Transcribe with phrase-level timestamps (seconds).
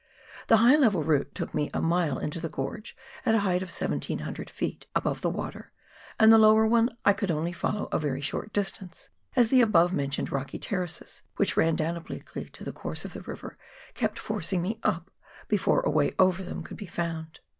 [0.47, 3.69] The high level route took me a mile into the gorge, at a height of
[3.69, 4.85] 1,700 ft.
[4.95, 5.71] above the water,
[6.19, 9.93] and the lower one I could only follow a very short distance, as the above
[9.93, 13.59] mentioned rocky terraces, which ran down obliquely to the course of the river,
[13.93, 15.11] kept forcing me up,
[15.47, 17.39] before a way over them could be found.